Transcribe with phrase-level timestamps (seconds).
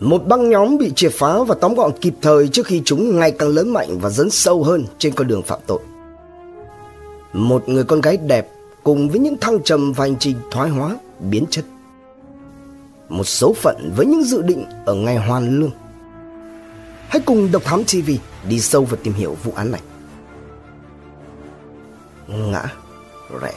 [0.00, 3.30] Một băng nhóm bị triệt phá và tóm gọn kịp thời trước khi chúng ngày
[3.30, 5.80] càng lớn mạnh và dấn sâu hơn trên con đường phạm tội.
[7.32, 8.48] Một người con gái đẹp
[8.82, 11.64] cùng với những thăng trầm và hành trình thoái hóa, biến chất.
[13.08, 15.70] Một số phận với những dự định ở ngày hoàn lương.
[17.08, 18.10] Hãy cùng Độc Thám TV
[18.48, 19.80] đi sâu và tìm hiểu vụ án này.
[22.28, 22.64] Ngã
[23.40, 23.52] rẽ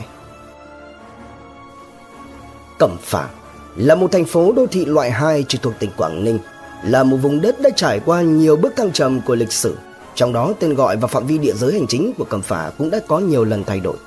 [2.79, 3.27] Cẩm Phả
[3.75, 6.39] là một thành phố đô thị loại 2 trực thuộc tỉnh Quảng Ninh,
[6.83, 9.77] là một vùng đất đã trải qua nhiều bước thăng trầm của lịch sử.
[10.15, 12.89] Trong đó tên gọi và phạm vi địa giới hành chính của Cẩm Phả cũng
[12.89, 13.97] đã có nhiều lần thay đổi.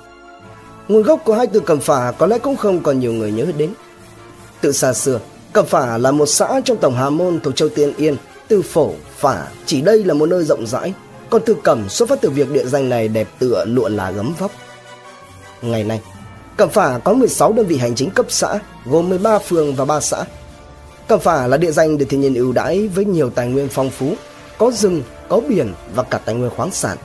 [0.88, 3.46] Nguồn gốc của hai từ Cẩm Phả có lẽ cũng không còn nhiều người nhớ
[3.56, 3.70] đến.
[4.60, 5.20] Từ xa xưa,
[5.52, 8.16] Cẩm Phả là một xã trong tổng Hà Môn thuộc châu Tiên Yên.
[8.48, 10.92] Từ phổ, phả chỉ đây là một nơi rộng rãi,
[11.30, 14.34] còn từ cẩm xuất phát từ việc địa danh này đẹp tựa lụa là gấm
[14.38, 14.50] vóc.
[15.62, 16.00] Ngày nay,
[16.62, 20.00] Cẩm Phả có 16 đơn vị hành chính cấp xã, gồm 13 phường và 3
[20.00, 20.24] xã.
[21.08, 23.90] Cẩm Phả là địa danh được thiên nhiên ưu đãi với nhiều tài nguyên phong
[23.90, 24.14] phú,
[24.58, 26.96] có rừng, có biển và cả tài nguyên khoáng sản.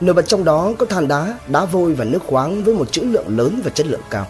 [0.00, 3.02] Nổi bật trong đó có than đá, đá vôi và nước khoáng với một trữ
[3.02, 4.26] lượng lớn và chất lượng cao.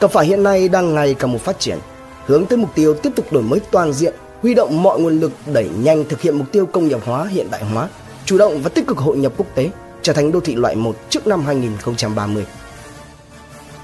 [0.00, 1.78] Cẩm Phả hiện nay đang ngày càng một phát triển,
[2.26, 5.32] hướng tới mục tiêu tiếp tục đổi mới toàn diện, huy động mọi nguồn lực
[5.52, 7.88] đẩy nhanh thực hiện mục tiêu công nghiệp hóa hiện đại hóa,
[8.24, 9.70] chủ động và tích cực hội nhập quốc tế,
[10.02, 12.46] trở thành đô thị loại 1 trước năm 2030.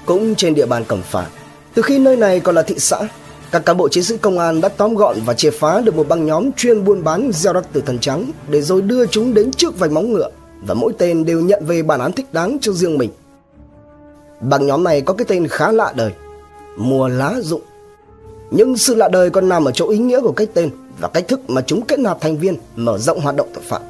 [0.07, 1.27] Cũng trên địa bàn Cẩm Phả,
[1.73, 3.07] từ khi nơi này còn là thị xã,
[3.51, 6.07] các cán bộ chiến sĩ công an đã tóm gọn và triệt phá được một
[6.07, 9.51] băng nhóm chuyên buôn bán gieo rắc từ thần trắng để rồi đưa chúng đến
[9.51, 10.29] trước vành móng ngựa
[10.61, 13.09] và mỗi tên đều nhận về bản án thích đáng cho riêng mình.
[14.41, 16.11] Băng nhóm này có cái tên khá lạ đời,
[16.77, 17.61] mùa lá dụng.
[18.51, 21.27] Nhưng sự lạ đời còn nằm ở chỗ ý nghĩa của cái tên và cách
[21.27, 23.81] thức mà chúng kết nạp thành viên mở rộng hoạt động tội phạm.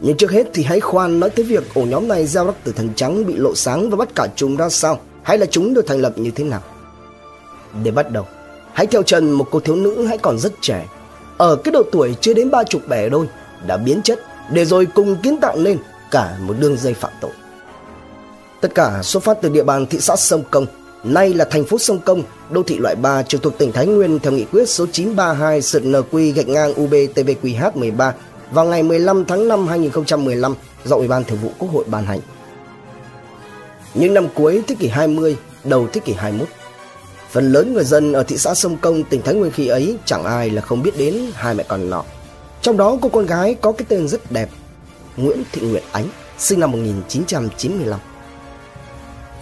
[0.00, 2.72] Nhưng trước hết thì hãy khoan nói tới việc ổ nhóm này gieo rắc từ
[2.72, 5.86] thần trắng bị lộ sáng và bắt cả chúng ra sao, hay là chúng được
[5.86, 6.62] thành lập như thế nào.
[7.84, 8.26] Để bắt đầu,
[8.72, 10.86] hãy theo chân một cô thiếu nữ hãy còn rất trẻ,
[11.36, 13.26] ở cái độ tuổi chưa đến ba chục bẻ đôi,
[13.66, 14.20] đã biến chất
[14.52, 15.78] để rồi cùng kiến tạo lên
[16.10, 17.30] cả một đường dây phạm tội.
[18.60, 20.66] Tất cả xuất phát từ địa bàn thị xã Sông Công,
[21.04, 24.18] nay là thành phố Sông Công, đô thị loại 3 trực thuộc tỉnh Thái Nguyên
[24.18, 28.12] theo nghị quyết số 932 sượt NQ gạch ngang UBTVQH13
[28.50, 32.20] vào ngày 15 tháng 5 2015 do Ủy ban Thường vụ Quốc hội ban hành.
[33.94, 36.48] Những năm cuối thế kỷ 20, đầu thế kỷ 21,
[37.30, 40.24] phần lớn người dân ở thị xã Sông Công, tỉnh Thái Nguyên khi ấy chẳng
[40.24, 42.04] ai là không biết đến hai mẹ con nọ.
[42.60, 44.48] Trong đó cô con gái có cái tên rất đẹp,
[45.16, 46.06] Nguyễn Thị Nguyệt Ánh,
[46.38, 48.00] sinh năm 1995.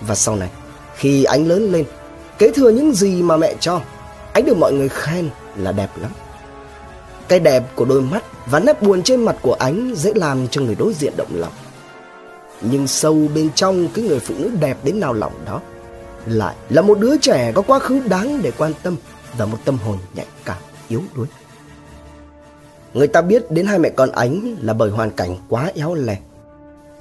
[0.00, 0.48] Và sau này,
[0.96, 1.84] khi Ánh lớn lên,
[2.38, 3.80] kế thừa những gì mà mẹ cho,
[4.32, 6.10] Ánh được mọi người khen là đẹp lắm.
[7.28, 10.60] Cái đẹp của đôi mắt và nét buồn trên mặt của ánh dễ làm cho
[10.60, 11.52] người đối diện động lòng.
[12.60, 15.60] Nhưng sâu bên trong cái người phụ nữ đẹp đến nào lòng đó
[16.26, 18.96] lại là một đứa trẻ có quá khứ đáng để quan tâm
[19.38, 21.26] và một tâm hồn nhạy cảm, yếu đuối.
[22.94, 26.18] Người ta biết đến hai mẹ con ánh là bởi hoàn cảnh quá éo le.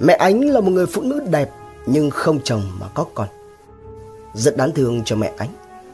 [0.00, 1.50] Mẹ ánh là một người phụ nữ đẹp
[1.86, 3.28] nhưng không chồng mà có con.
[4.34, 5.48] Rất đáng thương cho mẹ ánh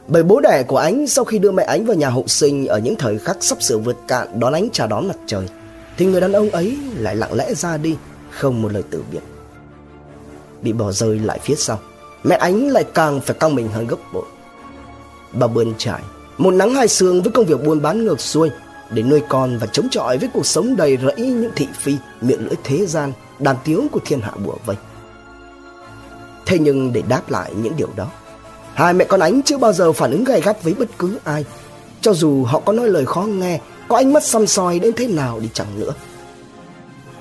[0.07, 2.79] bởi bố đẻ của ánh sau khi đưa mẹ ánh vào nhà hậu sinh ở
[2.79, 5.47] những thời khắc sắp sửa vượt cạn đón ánh chào đón mặt trời,
[5.97, 7.97] thì người đàn ông ấy lại lặng lẽ ra đi,
[8.29, 9.19] không một lời từ biệt.
[10.61, 11.79] Bị bỏ rơi lại phía sau,
[12.23, 14.25] mẹ ánh lại càng phải căng mình hơn gấp bội.
[15.33, 16.01] Bà bươn trải,
[16.37, 18.49] một nắng hai sương với công việc buôn bán ngược xuôi,
[18.93, 22.45] để nuôi con và chống chọi với cuộc sống đầy rẫy những thị phi, miệng
[22.45, 24.75] lưỡi thế gian, đàn tiếu của thiên hạ bùa vây.
[26.45, 28.07] Thế nhưng để đáp lại những điều đó,
[28.73, 31.45] Hai mẹ con ánh chưa bao giờ phản ứng gay gắt với bất cứ ai.
[32.01, 35.07] Cho dù họ có nói lời khó nghe, có ánh mắt xăm soi đến thế
[35.07, 35.93] nào đi chẳng nữa.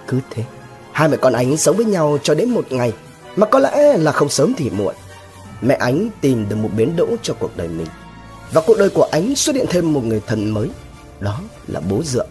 [0.08, 0.44] Cứ thế,
[0.92, 2.92] hai mẹ con ánh sống với nhau cho đến một ngày,
[3.36, 4.94] mà có lẽ là không sớm thì muộn.
[5.62, 7.86] Mẹ ánh tìm được một biến đỗ cho cuộc đời mình.
[8.52, 10.70] Và cuộc đời của ánh xuất hiện thêm một người thần mới,
[11.20, 12.28] đó là bố dượng.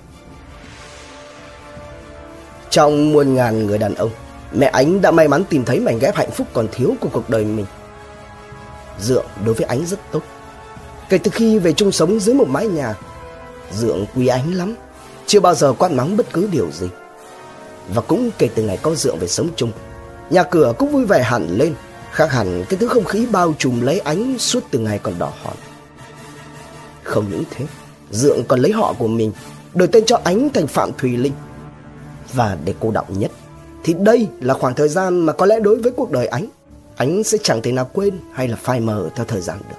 [2.69, 4.09] Trong muôn ngàn người đàn ông,
[4.53, 7.29] mẹ ánh đã may mắn tìm thấy mảnh ghép hạnh phúc còn thiếu của cuộc
[7.29, 7.65] đời mình.
[9.01, 10.21] Dượng đối với Ánh rất tốt.
[11.09, 12.95] Kể từ khi về chung sống dưới một mái nhà,
[13.73, 14.75] Dượng quý Ánh lắm,
[15.25, 16.87] chưa bao giờ quát mắng bất cứ điều gì.
[17.93, 19.71] Và cũng kể từ ngày có Dượng về sống chung,
[20.29, 21.73] nhà cửa cũng vui vẻ hẳn lên,
[22.11, 25.33] khác hẳn cái thứ không khí bao trùm lấy Ánh suốt từ ngày còn đỏ
[25.43, 25.55] hòn.
[27.03, 27.65] Không những thế,
[28.11, 29.31] Dượng còn lấy họ của mình,
[29.73, 31.33] đổi tên cho Ánh thành Phạm Thùy Linh.
[32.33, 33.31] Và để cô đọng nhất,
[33.83, 36.45] thì đây là khoảng thời gian mà có lẽ đối với cuộc đời Ánh
[36.99, 39.75] anh sẽ chẳng thể nào quên hay là phai mờ theo thời gian được.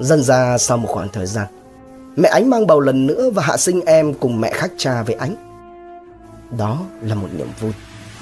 [0.00, 1.46] Dần ra sau một khoảng thời gian,
[2.16, 5.14] mẹ ánh mang bầu lần nữa và hạ sinh em cùng mẹ khác cha với
[5.14, 5.34] ánh.
[6.58, 7.72] Đó là một niềm vui,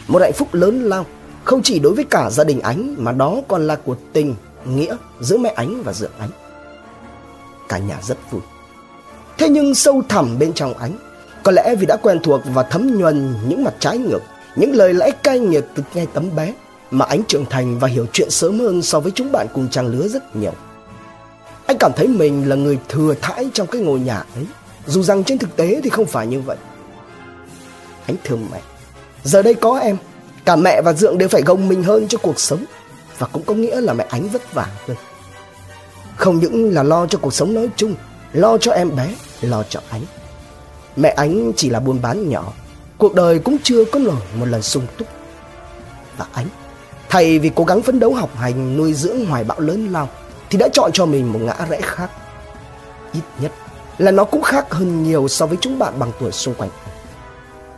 [0.08, 1.06] một hạnh phúc lớn lao,
[1.44, 4.34] không chỉ đối với cả gia đình ánh mà đó còn là cuộc tình,
[4.66, 6.30] nghĩa giữa mẹ ánh và dượng ánh.
[7.68, 8.40] cả nhà rất vui.
[9.38, 10.92] Thế nhưng sâu thẳm bên trong ánh,
[11.42, 14.22] có lẽ vì đã quen thuộc và thấm nhuần những mặt trái ngược,
[14.56, 16.54] những lời lẽ cay nghiệt từ ngay tấm bé,
[16.92, 19.86] mà anh trưởng thành và hiểu chuyện sớm hơn so với chúng bạn cùng trang
[19.86, 20.52] lứa rất nhiều.
[21.66, 24.46] Anh cảm thấy mình là người thừa thãi trong cái ngôi nhà ấy,
[24.86, 26.56] dù rằng trên thực tế thì không phải như vậy.
[28.06, 28.60] Anh thương mẹ.
[29.24, 29.96] Giờ đây có em,
[30.44, 32.64] cả mẹ và Dượng đều phải gồng mình hơn cho cuộc sống
[33.18, 34.96] và cũng có nghĩa là mẹ ánh vất vả hơn.
[36.16, 37.94] Không những là lo cho cuộc sống nói chung,
[38.32, 40.02] lo cho em bé, lo cho ánh.
[40.96, 42.52] Mẹ ánh chỉ là buôn bán nhỏ,
[42.98, 45.08] cuộc đời cũng chưa có nổi một lần sung túc.
[46.16, 46.46] Và ánh,
[47.12, 50.08] thay vì cố gắng phấn đấu học hành nuôi dưỡng hoài bão lớn lao,
[50.50, 52.10] thì đã chọn cho mình một ngã rẽ khác.
[53.12, 53.52] Ít nhất
[53.98, 56.70] là nó cũng khác hơn nhiều so với chúng bạn bằng tuổi xung quanh.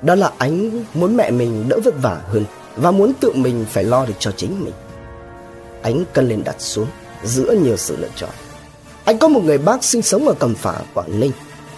[0.03, 2.45] Đó là ánh muốn mẹ mình đỡ vất vả hơn
[2.77, 4.75] và muốn tự mình phải lo được cho chính mình.
[5.83, 6.89] Ánh cân lên đặt xuống
[7.25, 8.31] giữa nhiều sự lựa chọn.
[9.05, 11.33] Anh có một người bác sinh sống ở Cẩm Phả, Quảng Ninh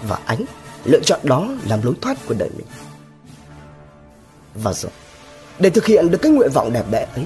[0.09, 0.45] và Ánh
[0.85, 2.67] lựa chọn đó làm lối thoát của đời mình.
[4.55, 4.93] Và rồi,
[5.59, 7.25] để thực hiện được cái nguyện vọng đẹp đẽ ấy,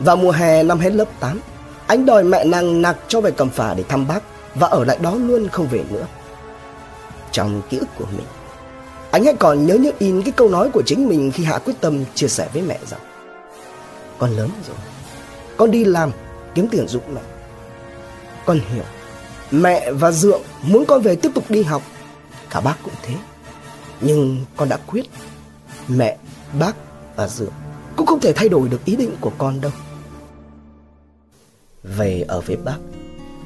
[0.00, 1.40] vào mùa hè năm hết lớp 8,
[1.86, 4.20] anh đòi mẹ nàng nặc cho về cầm Phả để thăm bác
[4.54, 6.06] và ở lại đó luôn không về nữa.
[7.32, 8.26] Trong ký ức của mình,
[9.10, 11.74] anh hãy còn nhớ như in cái câu nói của chính mình khi hạ quyết
[11.80, 13.00] tâm chia sẻ với mẹ rằng
[14.18, 14.76] Con lớn rồi,
[15.56, 16.10] con đi làm
[16.54, 17.20] kiếm tiền giúp mẹ.
[18.46, 18.84] Con hiểu,
[19.50, 21.82] mẹ và Dượng muốn con về tiếp tục đi học,
[22.50, 23.14] cả bác cũng thế.
[24.00, 25.04] Nhưng con đã quyết,
[25.88, 26.16] mẹ,
[26.58, 26.72] bác
[27.16, 27.52] và Dượng
[27.96, 29.72] cũng không thể thay đổi được ý định của con đâu.
[31.82, 32.76] Về ở với bác,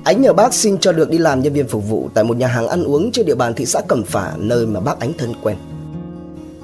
[0.04, 2.46] Ánh nhờ bác xin cho được đi làm nhân viên phục vụ tại một nhà
[2.46, 5.34] hàng ăn uống trên địa bàn thị xã Cẩm Phả nơi mà bác Ánh thân
[5.42, 5.56] quen.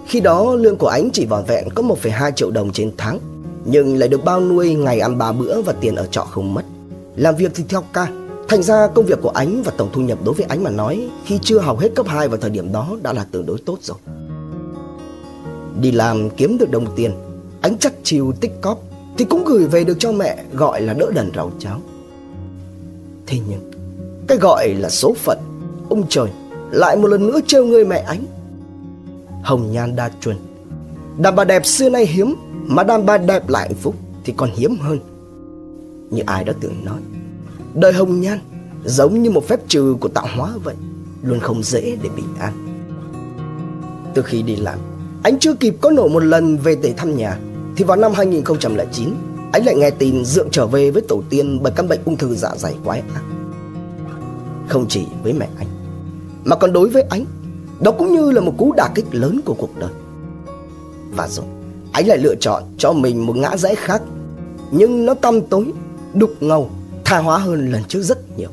[0.06, 3.18] Khi đó lương của Ánh chỉ vỏn vẹn có 1,2 triệu đồng trên tháng
[3.64, 6.62] nhưng lại được bao nuôi ngày ăn ba bữa và tiền ở trọ không mất.
[7.16, 8.08] Làm việc thì theo ca,
[8.48, 11.08] thành ra công việc của Ánh và tổng thu nhập đối với Ánh mà nói
[11.24, 13.78] khi chưa học hết cấp 2 vào thời điểm đó đã là tương đối tốt
[13.82, 13.98] rồi.
[15.80, 17.12] Đi làm kiếm được đồng tiền,
[17.60, 18.78] Ánh chắc chiều tích cóp
[19.18, 21.80] thì cũng gửi về được cho mẹ, gọi là đỡ đần rau cháo.
[23.26, 23.70] Thế nhưng,
[24.26, 25.38] Cái gọi là số phận,
[25.88, 26.28] Ông trời,
[26.70, 28.24] lại một lần nữa trêu người mẹ ánh
[29.42, 30.36] Hồng nhan đa truyền
[31.18, 32.34] Đàn bà đẹp xưa nay hiếm,
[32.66, 33.94] Mà đàn bà đẹp lại hạnh phúc
[34.24, 34.98] Thì còn hiếm hơn.
[36.10, 37.00] Như ai đã từng nói,
[37.74, 38.38] Đời hồng nhan
[38.84, 40.74] giống như một phép trừ của tạo hóa vậy,
[41.22, 42.52] Luôn không dễ để bình an.
[44.14, 44.78] Từ khi đi làm,
[45.22, 47.38] Anh chưa kịp có nổi một lần về để thăm nhà.
[47.78, 49.14] Thì vào năm 2009
[49.52, 52.34] anh lại nghe tin Dượng trở về với tổ tiên bởi căn bệnh ung thư
[52.34, 53.22] dạ dày quái ác.
[54.68, 55.66] Không chỉ với mẹ anh,
[56.44, 57.24] mà còn đối với anh,
[57.80, 59.90] đó cũng như là một cú đả kích lớn của cuộc đời.
[61.16, 61.46] Và rồi,
[61.92, 64.02] anh lại lựa chọn cho mình một ngã rẽ khác,
[64.70, 65.72] nhưng nó tăm tối,
[66.14, 66.70] đục ngầu,
[67.04, 68.50] tha hóa hơn lần trước rất nhiều.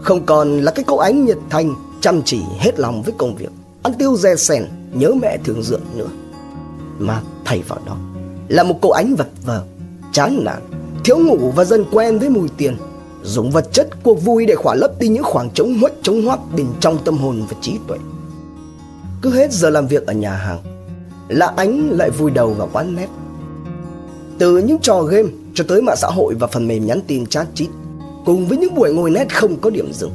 [0.00, 3.50] Không còn là cái cậu ánh nhiệt thành, chăm chỉ hết lòng với công việc,
[3.82, 4.64] ăn tiêu dè sèn,
[4.94, 6.08] nhớ mẹ thường dượng nữa.
[6.98, 7.96] Mà thay vào đó
[8.48, 9.64] là một cô ánh vật vờ,
[10.12, 10.62] chán nản,
[11.04, 12.76] thiếu ngủ và dần quen với mùi tiền,
[13.22, 16.40] dùng vật chất cuộc vui để khỏa lấp đi những khoảng trống huếch trống hoác
[16.56, 17.98] bên trong tâm hồn và trí tuệ.
[19.22, 20.58] Cứ hết giờ làm việc ở nhà hàng,
[21.28, 23.08] là ánh lại vui đầu vào quán nét.
[24.38, 27.46] Từ những trò game cho tới mạng xã hội và phần mềm nhắn tin chat
[27.54, 27.68] chít,
[28.24, 30.12] cùng với những buổi ngồi nét không có điểm dừng.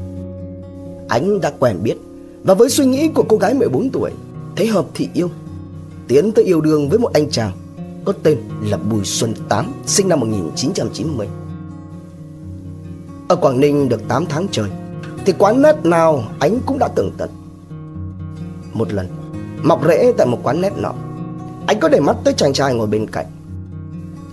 [1.08, 1.96] Ánh đã quen biết
[2.44, 4.12] và với suy nghĩ của cô gái 14 tuổi,
[4.56, 5.30] thấy hợp thì yêu,
[6.08, 7.52] tiến tới yêu đương với một anh chàng
[8.06, 11.28] có tên là Bùi Xuân Tám, sinh năm 1990.
[13.28, 14.70] Ở Quảng Ninh được 8 tháng trời,
[15.26, 17.30] thì quán nét nào anh cũng đã tưởng tận.
[18.74, 19.08] Một lần,
[19.64, 20.94] mọc rễ tại một quán nét nọ,
[21.68, 23.26] anh có để mắt tới chàng trai ngồi bên cạnh.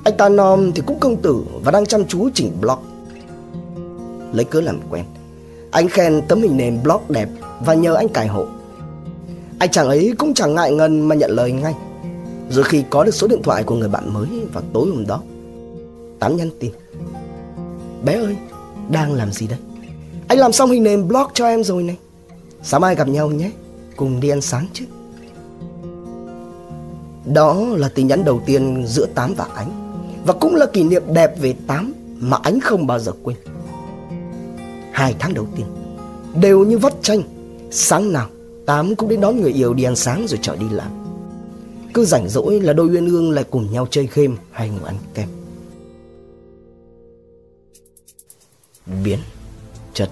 [0.04, 2.78] Anh ta nom thì cũng công tử và đang chăm chú chỉnh blog.
[4.32, 5.04] Lấy cớ làm quen,
[5.70, 7.28] anh khen tấm hình nền blog đẹp
[7.60, 8.46] và nhờ anh cài hộ.
[9.58, 11.74] Anh chàng ấy cũng chẳng ngại ngần mà nhận lời ngay.
[12.50, 15.22] Rồi khi có được số điện thoại của người bạn mới vào tối hôm đó
[16.18, 16.72] Tám nhắn tin.
[18.04, 18.36] Bé ơi,
[18.90, 19.58] đang làm gì đây?
[20.28, 21.96] Anh làm xong hình nền blog cho em rồi này.
[22.62, 23.50] Sáng mai gặp nhau nhé
[23.96, 24.84] Cùng đi ăn sáng chứ.
[27.24, 29.70] Đó là tin nhắn đầu tiên giữa Tám và Ánh.
[30.26, 33.36] Và cũng là kỷ niệm đẹp về Tám Mà Ánh không bao giờ quên.
[34.92, 35.66] Hai tháng đầu tiên
[36.40, 37.22] Đều như vắt tranh
[37.70, 38.28] Sáng nào
[38.68, 40.90] Tám cũng đến đón người yêu đi ăn sáng rồi trở đi làm.
[41.94, 44.96] Cứ rảnh rỗi là đôi uyên ương lại cùng nhau chơi game hay ngồi ăn
[45.14, 45.28] kem.
[49.04, 49.18] Biến
[49.94, 50.10] Chất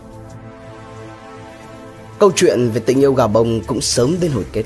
[2.18, 4.64] Câu chuyện về tình yêu gà bông cũng sớm đến hồi kết.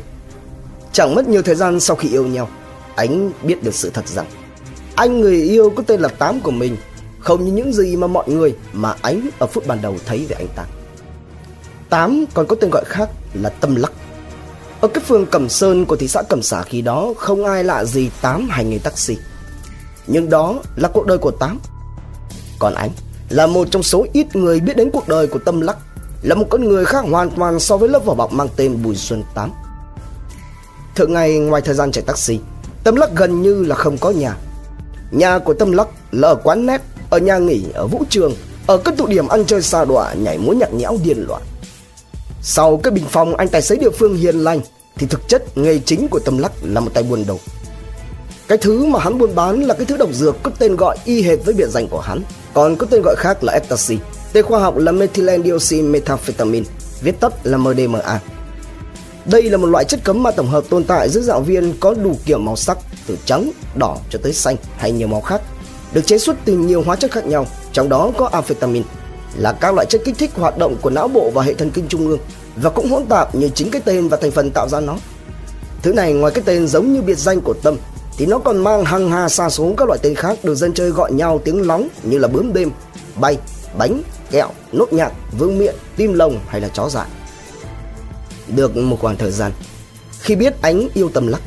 [0.92, 2.48] Chẳng mất nhiều thời gian sau khi yêu nhau,
[2.94, 4.26] Ánh biết được sự thật rằng,
[4.94, 6.76] Anh người yêu có tên là Tám của mình,
[7.18, 10.36] Không như những gì mà mọi người Mà Ánh ở phút ban đầu thấy về
[10.38, 10.66] anh ta.
[11.90, 13.92] Tám còn có tên gọi khác là Tâm Lắc.
[14.80, 17.84] Ở cái phường Cẩm Sơn của thị xã Cẩm Xả khi đó không ai lạ
[17.84, 19.16] gì Tám hành nghề taxi.
[20.06, 21.60] Nhưng đó là cuộc đời của Tám.
[22.58, 22.90] Còn anh
[23.28, 25.76] là một trong số ít người biết đến cuộc đời của Tâm Lắc,
[26.22, 28.96] là một con người khác hoàn toàn so với lớp vỏ bọc mang tên Bùi
[28.96, 29.52] Xuân Tám.
[30.94, 32.38] Thường ngày ngoài thời gian chạy taxi,
[32.84, 34.36] Tâm Lắc gần như là không có nhà.
[35.10, 38.34] Nhà của Tâm Lắc là ở quán nét, ở nhà nghỉ, ở vũ trường,
[38.66, 41.42] ở các tụ điểm ăn chơi xa đọa, nhảy múa nhạc nhẽo điên loạn.
[42.42, 44.60] Sau cái bình phòng anh tài xế địa phương hiền lành
[44.96, 47.40] thì thực chất nghề chính của Tâm Lắc là một tay buôn đầu.
[48.48, 51.22] Cái thứ mà hắn buôn bán là cái thứ độc dược có tên gọi y
[51.22, 52.22] hệt với biệt danh của hắn,
[52.54, 53.98] còn có tên gọi khác là ecstasy.
[54.32, 55.50] Tên khoa học là methylene
[55.82, 56.66] methamphetamine,
[57.02, 58.20] viết tắt là MDMA.
[59.24, 61.94] Đây là một loại chất cấm ma tổng hợp tồn tại dưới dạng viên có
[61.94, 65.42] đủ kiểu màu sắc từ trắng, đỏ cho tới xanh hay nhiều màu khác,
[65.92, 68.86] được chế xuất từ nhiều hóa chất khác nhau, trong đó có amphetamine
[69.36, 71.88] là các loại chất kích thích hoạt động của não bộ và hệ thần kinh
[71.88, 72.18] trung ương
[72.56, 74.96] và cũng hỗn tạp như chính cái tên và thành phần tạo ra nó.
[75.82, 77.76] Thứ này ngoài cái tên giống như biệt danh của Tâm
[78.16, 80.90] thì nó còn mang hàng hà xa số các loại tên khác được dân chơi
[80.90, 82.70] gọi nhau tiếng lóng như là bướm đêm,
[83.20, 83.38] bay,
[83.78, 87.08] bánh, kẹo, nốt nhạc, vương miện, tim lồng hay là chó dại.
[88.48, 89.52] Được một khoảng thời gian,
[90.20, 91.40] khi biết ánh yêu Tâm Lắc,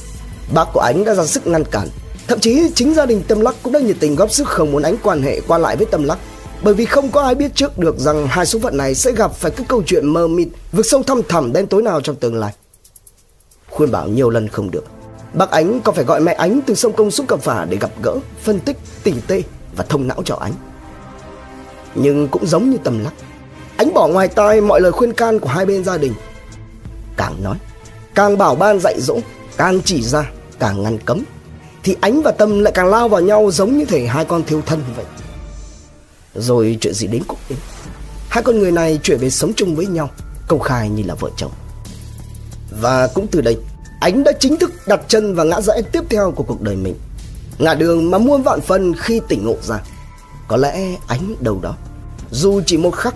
[0.54, 1.88] bác của ánh đã ra sức ngăn cản.
[2.28, 4.84] Thậm chí chính gia đình Tâm Lắc cũng đã nhiệt tình góp sức không muốn
[4.84, 6.18] ánh quan hệ qua lại với Tâm Lắc
[6.64, 9.34] bởi vì không có ai biết trước được rằng hai số phận này sẽ gặp
[9.34, 12.36] phải cái câu chuyện mơ mịt vực sâu thăm thẳm đen tối nào trong tương
[12.36, 12.54] lai.
[13.70, 14.86] Khuyên bảo nhiều lần không được.
[15.34, 17.92] Bác Ánh còn phải gọi mẹ Ánh từ sông Công xuống cẩm phả để gặp
[18.02, 19.44] gỡ, phân tích, tỉ tê
[19.76, 20.54] và thông não cho Ánh.
[21.96, 23.14] Nhưng cũng giống như tầm lắc,
[23.78, 26.14] Ánh bỏ ngoài tai mọi lời khuyên can của hai bên gia đình.
[27.18, 27.58] Càng nói,
[28.16, 29.18] càng bảo ban dạy dỗ,
[29.58, 31.24] càng chỉ ra, càng ngăn cấm,
[31.84, 34.62] thì Ánh và Tâm lại càng lao vào nhau giống như thể hai con thiếu
[34.66, 35.06] thân vậy.
[36.36, 37.60] Rồi chuyện gì đến cũng đến.
[38.30, 40.10] Hai con người này chuyển về sống chung với nhau,
[40.48, 41.52] Công khai như là vợ chồng.
[42.82, 43.58] Và cũng từ đây,
[44.00, 46.96] Ánh đã chính thức đặt chân vào ngã rẽ tiếp theo của cuộc đời mình.
[47.58, 49.80] Ngã đường mà muôn vạn phần khi tỉnh ngộ ra.
[50.48, 51.76] Có lẽ ánh đầu đó,
[52.32, 53.16] Dù chỉ một khắc,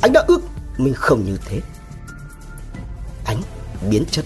[0.00, 0.40] Ánh đã ước
[0.78, 1.60] mình không như thế.
[3.24, 3.42] Ánh
[3.90, 4.24] biến chất.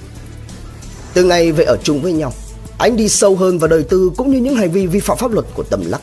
[1.14, 2.32] Từ ngày về ở chung với nhau,
[2.80, 5.30] Ánh đi sâu hơn vào đời tư Cũng như những hành vi vi phạm pháp
[5.30, 6.00] luật của tầm lắc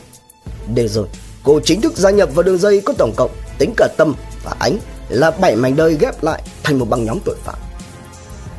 [0.74, 1.06] Để rồi
[1.48, 4.14] Cô chính thức gia nhập vào đường dây có tổng cộng tính cả Tâm
[4.44, 4.78] và Ánh
[5.08, 7.54] là bảy mảnh đời ghép lại thành một băng nhóm tội phạm.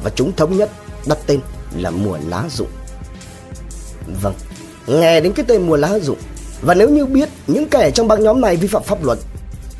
[0.04, 0.70] Và chúng thống nhất
[1.06, 1.40] đặt tên
[1.76, 2.68] là Mùa Lá Dụng.
[4.22, 4.34] Vâng,
[4.88, 6.18] nghe đến cái tên Mùa Lá Dụng
[6.62, 9.20] và nếu như biết những kẻ trong băng nhóm này vi phạm pháp luật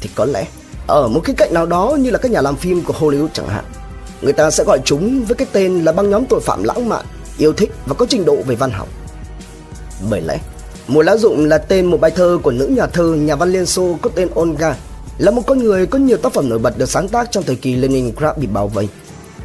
[0.02, 0.48] thì có lẽ
[0.88, 3.50] ở một cái cạnh nào đó như là các nhà làm phim của Hollywood chẳng
[3.50, 3.66] hạn
[4.22, 7.06] người ta sẽ gọi chúng với cái tên là băng nhóm tội phạm lãng mạn,
[7.38, 8.88] yêu thích và có trình độ về văn học.
[10.10, 10.40] Bởi lẽ
[10.92, 13.66] Mùa lá rụng là tên một bài thơ của nữ nhà thơ, nhà văn Liên
[13.66, 14.76] Xô có tên Olga,
[15.18, 17.56] là một con người có nhiều tác phẩm nổi bật được sáng tác trong thời
[17.56, 18.88] kỳ Leningrad bị bao vây.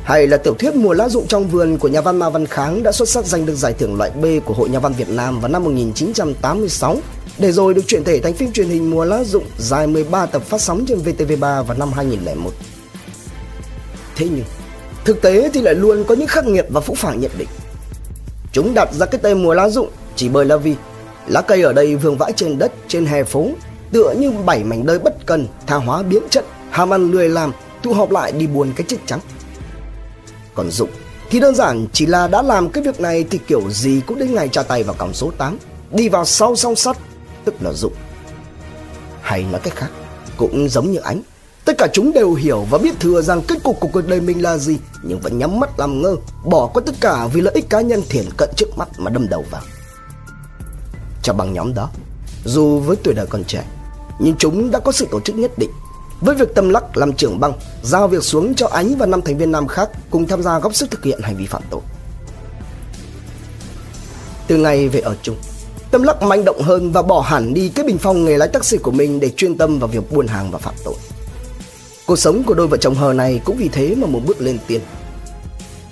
[0.04, 2.82] Hay là tiểu thuyết Mùa lá rụng trong vườn của nhà văn Ma Văn Kháng
[2.82, 5.40] đã xuất sắc giành được giải thưởng loại B của Hội Nhà văn Việt Nam
[5.40, 6.98] vào năm 1986,
[7.38, 10.42] để rồi được chuyển thể thành phim truyền hình Mùa lá rụng dài 13 tập
[10.42, 12.50] phát sóng trên VTV3 vào năm 2001.
[14.16, 14.44] Thế nhưng,
[15.04, 17.48] thực tế thì lại luôn có những khắc nghiệt và phũ phàng nhận định.
[18.52, 20.74] Chúng đặt ra cái tên Mùa lá rụng chỉ bởi là vì
[21.26, 23.48] Lá cây ở đây vương vãi trên đất, trên hè phố,
[23.92, 27.52] tựa như bảy mảnh đời bất cần, tha hóa biến chất, ham ăn lười làm,
[27.82, 29.20] tụ họp lại đi buồn cái chết trắng.
[30.54, 30.90] Còn Dụng
[31.30, 34.34] thì đơn giản chỉ là đã làm cái việc này thì kiểu gì cũng đến
[34.34, 35.58] ngày tra tay vào còng số 8,
[35.90, 36.96] đi vào sau song sắt,
[37.44, 37.92] tức là Dụng.
[39.20, 39.90] Hay nói cách khác,
[40.36, 41.22] cũng giống như ánh,
[41.64, 44.42] tất cả chúng đều hiểu và biết thừa rằng kết cục của cuộc đời mình
[44.42, 47.70] là gì, nhưng vẫn nhắm mắt làm ngơ, bỏ qua tất cả vì lợi ích
[47.70, 49.62] cá nhân thiển cận trước mắt mà đâm đầu vào
[51.24, 51.90] cho băng nhóm đó.
[52.44, 53.64] Dù với tuổi đời còn trẻ,
[54.18, 55.70] nhưng chúng đã có sự tổ chức nhất định.
[56.20, 57.52] Với việc Tâm Lắc làm trưởng băng,
[57.82, 60.74] giao việc xuống cho Ánh và năm thành viên nam khác cùng tham gia góp
[60.74, 61.80] sức thực hiện hành vi phạm tội.
[64.46, 65.36] Từ ngày về ở chung,
[65.90, 68.76] Tâm Lắc manh động hơn và bỏ hẳn đi cái bình phong nghề lái taxi
[68.76, 70.94] của mình để chuyên tâm vào việc buôn hàng và phạm tội.
[72.06, 74.58] Cuộc sống của đôi vợ chồng hờ này cũng vì thế mà một bước lên
[74.66, 74.80] tiên.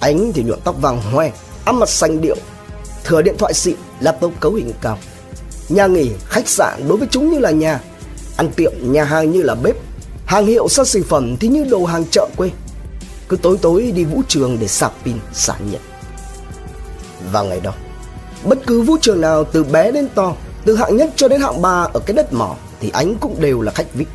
[0.01, 1.33] Ánh thì nhuộm tóc vàng hoe,
[1.65, 2.37] ăn mặt xanh điệu,
[3.05, 4.99] thừa điện thoại xịn, laptop cấu hình cao.
[5.69, 7.81] Nhà nghỉ, khách sạn đối với chúng như là nhà.
[8.37, 9.77] Ăn tiệm, nhà hàng như là bếp.
[10.27, 12.51] Hàng hiệu xa xỉ phẩm thì như đồ hàng chợ quê.
[13.33, 15.81] Cứ tối tối đi vũ trường để sạc pin, xả nhiệt
[17.33, 17.73] Vào ngày đó
[18.45, 21.63] Bất cứ vũ trường nào từ bé đến to Từ hạng nhất cho đến hạng
[21.63, 24.09] ba ở cái đất mỏ Thì ánh cũng đều là khách VIP.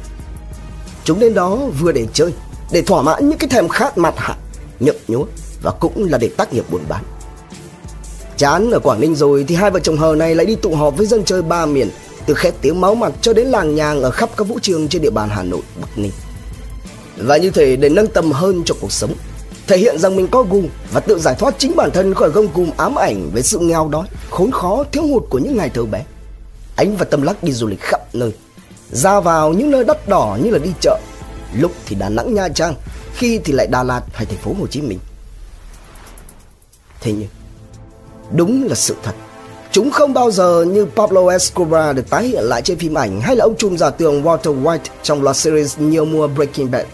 [1.03, 2.33] Chúng đến đó vừa để chơi
[2.71, 4.35] Để thỏa mãn những cái thèm khát mặt hạ
[4.79, 5.25] Nhậm nhúa
[5.61, 7.03] Và cũng là để tác nghiệp buôn bán.
[8.37, 10.97] Chán ở Quảng Ninh rồi thì hai vợ chồng hờ này lại đi tụ họp
[10.97, 11.89] với dân chơi ba miền,
[12.25, 15.01] từ khét tiếng máu mặt cho đến làng nhàng ở khắp các vũ trường trên
[15.01, 16.11] địa bàn Hà Nội, Bắc Ninh.
[17.17, 19.13] Và như thế để nâng tầm hơn cho cuộc sống
[19.67, 22.47] Thể hiện rằng mình có gu Và tự giải thoát chính bản thân khỏi gông
[22.47, 25.85] cùm ám ảnh Về sự nghèo đói, khốn khó, thiếu hụt của những ngày thơ
[25.85, 26.03] bé
[26.75, 28.31] Ánh và Tâm Lắc đi du lịch khắp nơi
[28.91, 30.99] Ra vào những nơi đắt đỏ như là đi chợ
[31.53, 32.75] Lúc thì Đà Nẵng Nha Trang
[33.13, 34.99] Khi thì lại Đà Lạt hay thành phố Hồ Chí Minh
[37.01, 37.27] Thế nhưng
[38.35, 39.13] Đúng là sự thật
[39.77, 43.35] Chúng không bao giờ như Pablo Escobar được tái hiện lại trên phim ảnh hay
[43.35, 46.85] là ông trùm giả tường Walter White trong loạt series nhiều mùa Breaking Bad.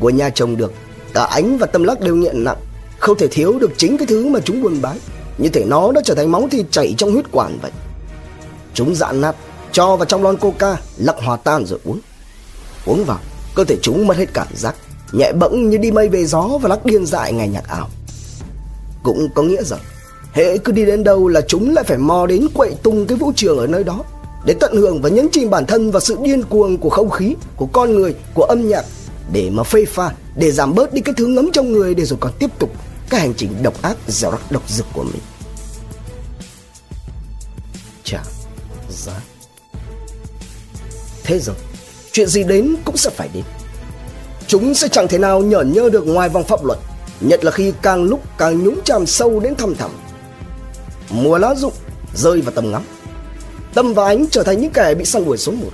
[0.00, 0.72] Của nhà chồng được,
[1.14, 2.56] cả ánh và tâm lắc đều nghiện nặng,
[2.98, 4.98] không thể thiếu được chính cái thứ mà chúng buôn bán.
[5.38, 7.70] Như thể nó đã trở thành máu thịt chảy trong huyết quản vậy.
[8.74, 9.36] Chúng dạn nát,
[9.72, 12.00] cho vào trong lon coca, lặng hòa tan rồi uống.
[12.86, 13.18] Uống vào,
[13.54, 14.74] cơ thể chúng mất hết cảm giác,
[15.12, 17.88] nhẹ bẫng như đi mây về gió và lắc điên dại ngày nhạc ảo.
[19.02, 19.80] Cũng có nghĩa rằng
[20.38, 23.32] Hễ cứ đi đến đâu là chúng lại phải mò đến quậy tung cái vũ
[23.36, 24.04] trường ở nơi đó
[24.44, 27.34] để tận hưởng và nhấn chìm bản thân vào sự điên cuồng của không khí,
[27.56, 28.84] của con người, của âm nhạc
[29.32, 32.18] để mà phê pha, để giảm bớt đi cái thứ ngấm trong người để rồi
[32.20, 32.70] còn tiếp tục
[33.10, 35.22] cái hành trình độc ác dẻo rắc độc dực của mình.
[38.04, 38.22] chả
[38.90, 39.20] giá.
[41.24, 41.56] Thế rồi,
[42.12, 43.44] chuyện gì đến cũng sẽ phải đến.
[44.46, 46.78] Chúng sẽ chẳng thể nào nhởn nhơ được ngoài vòng pháp luật,
[47.20, 49.90] nhất là khi càng lúc càng nhúng chàm sâu đến thăm thẳm
[51.10, 51.72] mùa lá rụng
[52.14, 52.82] rơi vào tầm ngắm.
[53.74, 55.70] Tâm và ánh trở thành những kẻ bị săn đuổi số một.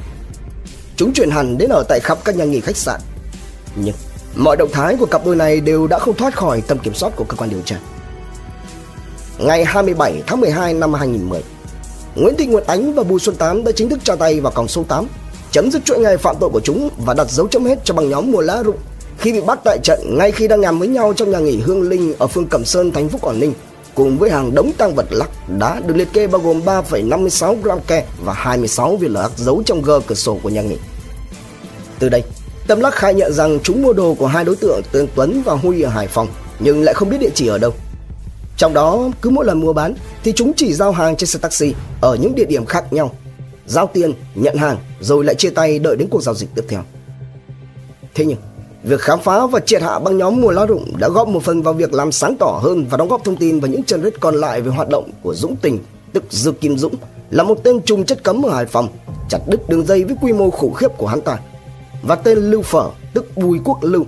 [0.96, 3.00] Chúng chuyển hẳn đến ở tại khắp các nhà nghỉ khách sạn.
[3.76, 3.94] Nhưng
[4.36, 7.16] mọi động thái của cặp đôi này đều đã không thoát khỏi tầm kiểm soát
[7.16, 7.76] của cơ quan điều tra.
[9.38, 11.42] Ngày 27 tháng 12 năm 2010
[12.14, 14.68] Nguyễn Thị Nguyệt Ánh và Bùi Xuân Tám đã chính thức tra tay vào còng
[14.68, 15.06] số 8
[15.50, 18.08] chấm dứt chuỗi ngày phạm tội của chúng và đặt dấu chấm hết cho băng
[18.08, 18.76] nhóm mùa lá rụng
[19.18, 21.82] khi bị bắt tại trận ngay khi đang nhằm với nhau trong nhà nghỉ Hương
[21.82, 23.52] Linh ở phường Cẩm Sơn, thành phố Quảng Ninh
[23.94, 27.78] cùng với hàng đống tăng vật lắc đá được liệt kê bao gồm 3,56 gram
[27.86, 30.76] ke và 26 viên lắc giấu trong gơ cửa sổ của nhà nghỉ.
[31.98, 32.22] Từ đây,
[32.66, 35.54] Tâm Lắc khai nhận rằng chúng mua đồ của hai đối tượng tên Tuấn và
[35.54, 37.72] Huy ở Hải Phòng nhưng lại không biết địa chỉ ở đâu.
[38.56, 41.74] Trong đó, cứ mỗi lần mua bán thì chúng chỉ giao hàng trên xe taxi
[42.00, 43.14] ở những địa điểm khác nhau.
[43.66, 46.82] Giao tiền, nhận hàng rồi lại chia tay đợi đến cuộc giao dịch tiếp theo.
[48.14, 48.38] Thế nhưng,
[48.84, 51.62] Việc khám phá và triệt hạ băng nhóm mùa lao động đã góp một phần
[51.62, 54.20] vào việc làm sáng tỏ hơn và đóng góp thông tin vào những chân rết
[54.20, 55.78] còn lại về hoạt động của Dũng Tình,
[56.12, 56.94] tức Dư Kim Dũng,
[57.30, 58.88] là một tên trùng chất cấm ở Hải Phòng,
[59.28, 61.38] chặt đứt đường dây với quy mô khủng khiếp của hắn ta.
[62.02, 64.06] Và tên Lưu Phở, tức Bùi Quốc Lưu,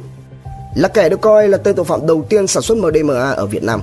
[0.76, 3.62] là kẻ được coi là tên tội phạm đầu tiên sản xuất MDMA ở Việt
[3.62, 3.80] Nam.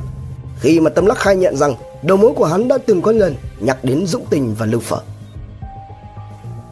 [0.59, 3.35] Khi mà Tâm Lắc khai nhận rằng đầu mối của hắn đã từng có lần
[3.59, 4.97] nhắc đến Dũng Tình và Lưu Phở.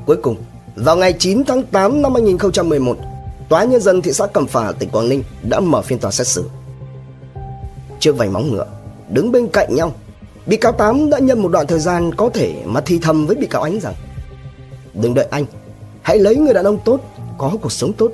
[0.06, 0.36] Cuối cùng,
[0.76, 2.98] vào ngày 9 tháng 8 năm 2011,
[3.52, 6.28] Tòa nhân dân thị xã Cẩm Phả, tỉnh Quảng Ninh đã mở phiên tòa xét
[6.28, 6.50] xử.
[8.00, 8.68] Trước vành móng ngựa,
[9.10, 9.94] đứng bên cạnh nhau,
[10.46, 13.36] bị cáo Tám đã nhân một đoạn thời gian có thể mà thi thầm với
[13.36, 13.94] bị cáo Ánh rằng
[14.94, 15.46] Đừng đợi anh,
[16.02, 17.00] hãy lấy người đàn ông tốt,
[17.38, 18.12] có cuộc sống tốt.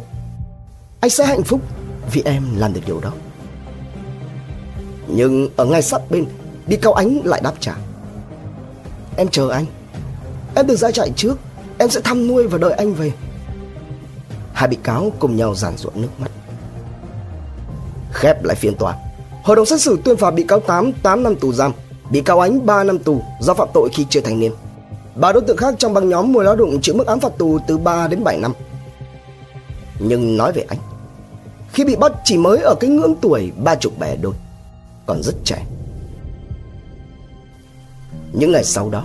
[0.99, 1.61] Anh sẽ hạnh phúc
[2.11, 3.13] vì em làm được điều đó.
[5.07, 6.25] Nhưng ở ngay sát bên,
[6.67, 7.75] bị cáo Ánh lại đáp trả.
[9.17, 9.65] Em chờ anh,
[10.55, 11.39] em được ra chạy trước,
[11.77, 13.11] em sẽ thăm nuôi và đợi anh về.
[14.57, 16.31] Hai bị cáo cùng nhau giàn ruộng nước mắt.
[18.13, 18.95] Khép lại phiên tòa.
[19.43, 21.71] Hội đồng xét xử tuyên phạt bị cáo Tám 8 năm tù giam,
[22.11, 24.51] Bị cáo Ánh 3 năm tù do phạm tội khi chưa thành niên.
[25.15, 27.59] Ba đối tượng khác trong băng nhóm mùi lao động chịu mức án phạt tù
[27.67, 28.53] từ 3 đến 7 năm.
[29.99, 30.79] Nhưng nói về anh
[31.71, 34.33] Khi bị bắt chỉ mới ở cái ngưỡng tuổi ba chục bẻ đôi
[35.05, 35.65] Còn rất trẻ.
[38.33, 39.03] Những ngày sau đó,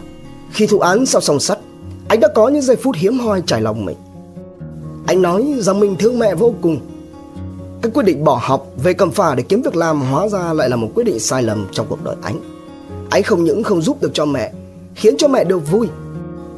[0.52, 1.58] Khi thụ án sau song sắt
[2.08, 3.96] Anh đã có những giây phút hiếm hoi trải lòng mình
[5.06, 6.80] anh nói rằng mình thương mẹ vô cùng.
[7.82, 10.68] Cái quyết định bỏ học về cầm phả để kiếm việc làm hóa ra lại
[10.68, 12.40] là một quyết định sai lầm trong cuộc đời anh.
[13.10, 14.52] Anh không những không giúp được cho mẹ
[14.94, 15.88] Khiến cho mẹ được vui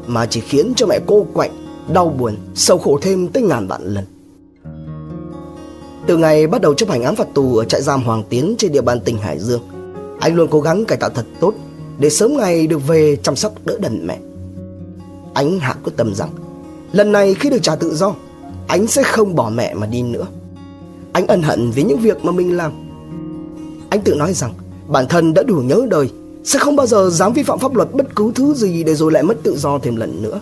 [0.07, 1.51] Mà chỉ khiến cho mẹ cô quạnh
[1.93, 4.05] Đau buồn, sầu khổ thêm tới ngàn vạn lần.
[6.07, 8.73] Từ ngày bắt đầu chấp hành án phạt tù ở trại giam Hoàng Tiến trên
[8.73, 9.63] địa bàn tỉnh Hải Dương
[10.21, 11.55] Anh luôn cố gắng cải tạo thật tốt
[11.99, 14.19] Để sớm ngày được về chăm sóc đỡ đần mẹ.
[15.35, 16.31] Anh hạ quyết tâm rằng
[16.93, 18.15] Lần này khi được trả tự do
[18.69, 20.27] anh sẽ không bỏ mẹ mà đi nữa.
[21.13, 22.73] Anh ân hận vì những việc mà mình làm.
[23.91, 24.53] Anh tự nói rằng,
[24.89, 26.11] Bản thân đã đủ nhớ đời,
[26.45, 29.13] Sẽ không bao giờ dám vi phạm pháp luật bất cứ thứ gì Để rồi
[29.13, 30.41] lại mất tự do thêm lần nữa.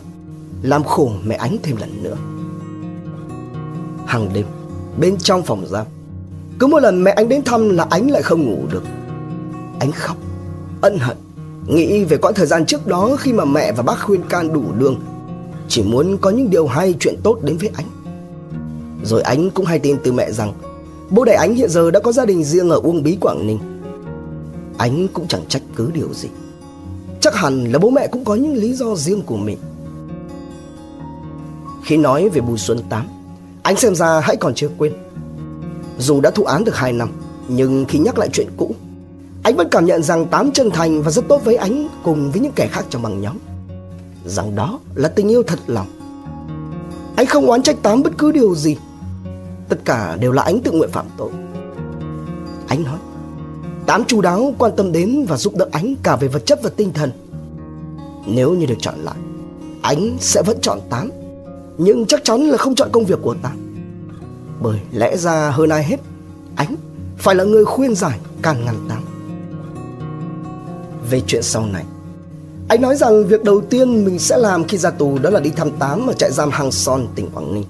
[0.62, 2.16] Làm khổ mẹ Ánh thêm lần nữa.
[4.06, 4.46] Hàng đêm,
[5.00, 5.86] Bên trong phòng giam,
[6.58, 8.82] Cứ mỗi lần mẹ anh đến thăm là Ánh lại không ngủ được.
[9.80, 10.16] Anh khóc,
[10.80, 11.16] Ân hận,
[11.66, 14.62] Nghĩ về quãng thời gian trước đó Khi mà mẹ và bác khuyên can đủ
[14.78, 14.96] đường.
[15.68, 17.86] Chỉ muốn có những điều hay, chuyện tốt đến với anh
[19.04, 20.52] rồi Ánh cũng hay tin từ mẹ rằng,
[21.10, 23.58] Bố đẻ Ánh hiện giờ đã có gia đình riêng ở Uông Bí, Quảng Ninh.
[24.78, 26.28] Ánh cũng chẳng trách cứ điều gì.
[27.20, 29.58] Chắc hẳn là bố mẹ cũng có những lý do riêng của mình.
[31.84, 33.06] Khi nói về Bùi Xuân Tám,
[33.62, 34.92] Ánh xem ra hãy còn chưa quên.
[35.98, 37.10] Dù đã thụ án được 2 năm,
[37.48, 38.74] Nhưng khi nhắc lại chuyện cũ,
[39.42, 42.40] Ánh vẫn cảm nhận rằng Tám chân thành và rất tốt với Ánh Cùng với
[42.40, 43.36] những kẻ khác trong băng nhóm.
[44.26, 45.86] Rằng đó là tình yêu thật lòng.
[47.16, 48.76] Anh không oán trách Tám bất cứ điều gì.
[49.72, 51.30] Tất cả đều là anh tự nguyện phạm tội.
[52.68, 52.98] Anh nói
[53.86, 56.70] Tám chú đáo quan tâm đến và giúp đỡ anh cả về vật chất và
[56.76, 57.10] tinh thần.
[58.26, 59.14] Nếu như được chọn lại
[59.82, 61.10] Anh sẽ vẫn chọn Tám
[61.78, 63.74] Nhưng chắc chắn là không chọn công việc của Tám.
[64.60, 66.00] Bởi lẽ ra hơn ai hết
[66.56, 66.74] Anh
[67.18, 69.02] phải là người khuyên giải can ngăn Tám.
[71.10, 71.84] Về chuyện sau này
[72.68, 75.50] Anh nói rằng việc đầu tiên mình sẽ làm khi ra tù Đó là đi
[75.50, 77.64] thăm Tám ở trại giam Hàng Son, tỉnh Quảng Ninh.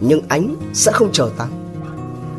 [0.00, 1.46] Nhưng anh sẽ không chờ ta.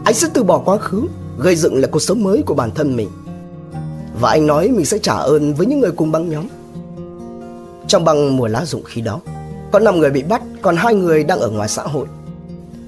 [0.05, 1.07] Anh sẽ từ bỏ quá khứ,
[1.39, 3.09] Gây dựng lại cuộc sống mới của bản thân mình.
[4.21, 6.47] Và anh nói mình sẽ trả ơn với những người cùng băng nhóm.
[7.87, 9.19] Trong băng mùa lá rụng khi đó,
[9.71, 12.07] Có 5 người bị bắt, Còn hai người đang ở ngoài xã hội.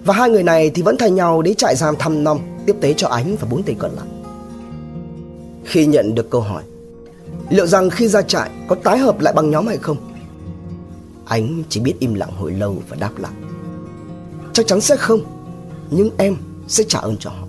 [0.06, 2.94] Và hai người này thì vẫn thay nhau đến trại giam thăm nom, Tiếp tế
[2.94, 4.08] cho ánh và bốn tên còn lại.
[5.64, 6.64] Khi nhận được câu hỏi,
[7.50, 9.98] Liệu rằng khi ra trại có tái hợp lại băng nhóm hay không?
[11.26, 13.32] Ánh chỉ biết im lặng hồi lâu và đáp lại.
[14.54, 15.20] Chắc chắn sẽ không.
[15.92, 16.36] Nhưng em
[16.68, 17.48] sẽ trả ơn cho họ.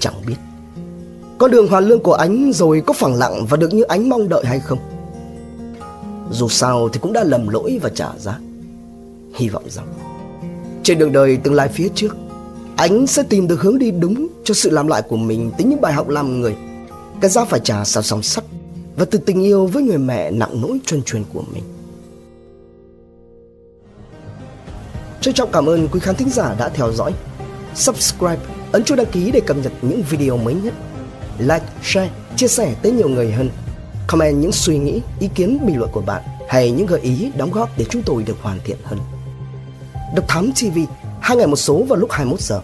[0.00, 0.36] Chẳng biết.
[1.38, 4.28] Con đường hoàn lương của ánh rồi có phẳng lặng Và được như ánh mong
[4.28, 4.78] đợi hay không?
[6.30, 8.38] Dù sao thì cũng đã lầm lỗi và trả giá.
[9.34, 9.86] Hy vọng rằng,
[10.82, 12.16] Trên đường đời tương lai phía trước,
[12.76, 15.80] Ánh sẽ tìm được hướng đi đúng Cho sự làm lại của mình Tính những
[15.80, 16.56] bài học làm người.
[17.20, 18.44] Cái giá phải trả sao song sắt
[18.96, 21.62] Và từ tình yêu với người mẹ nặng nỗi chuyên truyền của mình.
[25.20, 27.12] Trân trọng cảm ơn quý khán thính giả đã theo dõi
[27.74, 28.38] Subscribe
[28.72, 30.74] Ấn chuông đăng ký để cập nhật những video mới nhất.
[31.38, 33.50] Like, share, chia sẻ tới nhiều người hơn.
[34.06, 37.50] Comment những suy nghĩ, ý kiến, bình luận của bạn hay những gợi ý đóng
[37.50, 38.98] góp để chúng tôi được hoàn thiện hơn.
[40.14, 40.78] Độc Thám TV,
[41.20, 42.60] hai ngày một số vào lúc 21 giờ.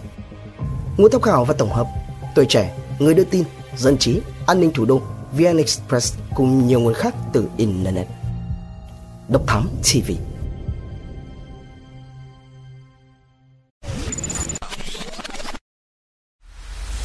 [0.97, 1.87] Nguồn tham khảo và tổng hợp,
[2.35, 3.43] tuổi trẻ, người đưa tin,
[3.77, 5.01] dân trí, an ninh thủ đô,
[5.37, 8.07] VN Express cùng nhiều nguồn khác từ Internet.
[9.29, 10.11] Độc Thám TV